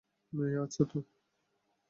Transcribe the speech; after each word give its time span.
মেয়ে 0.33 0.57
আছে 0.63 0.83
তো? 0.85 0.97